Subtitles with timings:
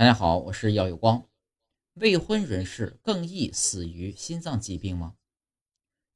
[0.00, 1.26] 大家好，我是耀有光。
[1.92, 5.16] 未婚人士更易死于心脏疾病吗？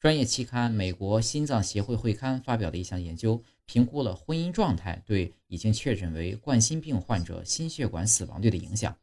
[0.00, 8.96] 专业期刊《美国心脏协会会刊》发表的一项研究，评估了婚姻状态对已经确诊为冠心病患者心血管死亡率的影响，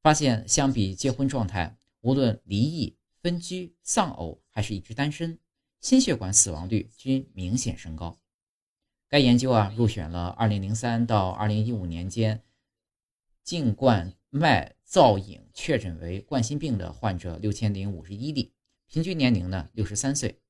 [0.00, 5.36] 发现相比结婚状态，无论离异、分居、丧偶还是一直单身，
[5.80, 8.16] 心血管死亡率均明显升高。
[9.08, 12.44] 该研究啊，入选了2003到2015年间。
[13.44, 18.54] 颈冠脉造影确诊为冠心病的患者六千零五十一例，
[18.86, 20.40] 平均年龄呢六十三岁，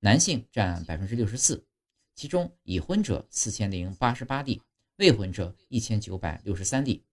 [0.00, 1.66] 男性占百分之六十四，
[2.14, 4.62] 其中已婚者四千零八十八例，
[4.96, 7.04] 未婚者一千九百六十三例，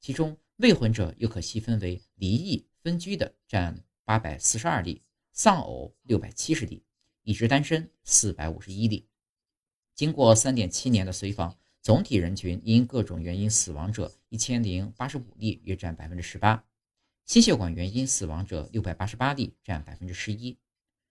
[0.00, 5.02] 其中未婚者又可细分为离异、分居的占八百四十二例，
[5.32, 6.84] 丧偶六百七十例，
[7.24, 9.08] 一直单身四百五十一例。
[9.96, 11.58] 经过三点七年的随访。
[11.84, 16.64] 总体人群因各种原因死亡者一千零八十五例，约占百分之十八；
[17.26, 20.56] 心血管原因死亡者六百八十八例，占百分之十一。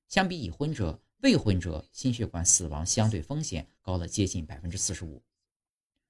[0.09, 5.21] 相比已婚者，未婚者心血管死亡相对风险高了接近百分之四十五。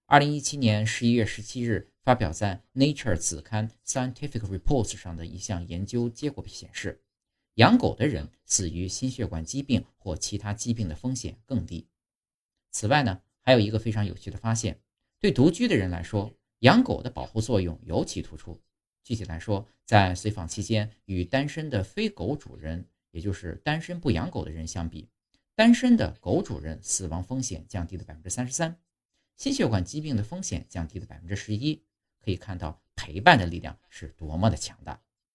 [0.05, 7.03] 二零一七年十一月十七日发表在《Nature》子刊《Scientific Reports》上的一项研究结果显示，
[7.55, 11.89] 养狗的人死于心血管疾病或其他疾病的风险更低。
[12.71, 13.21] 此外呢？
[13.43, 14.79] 还有一个非常有趣的发现，
[15.19, 18.59] 对独居的人来说，养狗的保护作用尤其突出。
[19.03, 25.09] 具体来说，在随访期间，与单身的非狗主人，也就是单身不养狗的人相比，
[25.55, 28.79] 单身的狗主人死亡风险降低了百分之三十三，
[29.35, 31.83] 心血管疾病的风险降低了百分之十一。
[32.21, 35.02] 可以看到，陪伴的力量是多么的强大。